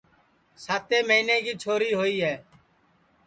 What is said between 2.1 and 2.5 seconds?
ہے